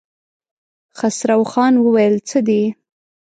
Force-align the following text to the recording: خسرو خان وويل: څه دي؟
خسرو 0.97 1.43
خان 1.51 1.73
وويل: 1.83 2.15
څه 2.29 2.39
دي؟ 2.47 2.61